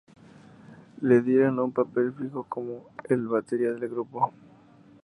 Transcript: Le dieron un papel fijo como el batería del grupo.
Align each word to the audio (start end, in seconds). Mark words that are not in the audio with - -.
Le 1.03 1.21
dieron 1.21 1.59
un 1.59 1.71
papel 1.73 2.11
fijo 2.17 2.43
como 2.49 2.89
el 3.07 3.27
batería 3.27 3.71
del 3.73 3.87
grupo. 3.87 4.33